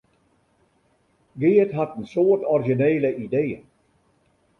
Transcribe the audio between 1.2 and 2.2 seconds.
Geart hat in